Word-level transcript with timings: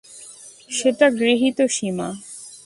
সেটা 0.69 1.07
গৃহীত 1.11 1.59
সীমা। 1.69 2.09